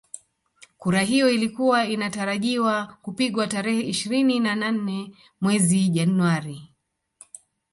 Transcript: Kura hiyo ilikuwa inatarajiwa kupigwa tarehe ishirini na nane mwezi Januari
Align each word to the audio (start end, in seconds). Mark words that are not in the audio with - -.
Kura 0.77 1.01
hiyo 1.01 1.29
ilikuwa 1.29 1.85
inatarajiwa 1.87 2.97
kupigwa 3.01 3.47
tarehe 3.47 3.81
ishirini 3.81 4.39
na 4.39 4.55
nane 4.55 5.11
mwezi 5.41 5.89
Januari 5.89 6.73